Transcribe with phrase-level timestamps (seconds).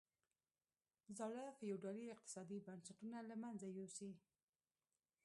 [1.17, 4.11] زاړه فیوډالي اقتصادي بنسټونه له منځه یوسي.